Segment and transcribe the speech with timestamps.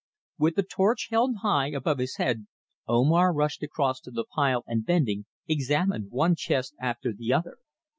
[0.39, 2.47] With the torch held high above his head
[2.87, 7.59] Omar rushed across to the pile and bending, examined one chest after the other.